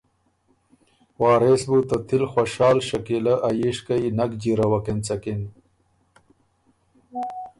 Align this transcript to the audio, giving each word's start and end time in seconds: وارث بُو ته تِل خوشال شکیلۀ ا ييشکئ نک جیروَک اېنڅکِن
وارث 1.21 1.61
بُو 1.69 1.77
ته 1.89 1.97
تِل 2.07 2.23
خوشال 2.31 2.77
شکیلۀ 2.87 3.33
ا 3.47 3.49
ييشکئ 3.59 4.03
نک 4.17 4.31
جیروَک 4.41 4.85
اېنڅکِن 4.89 5.41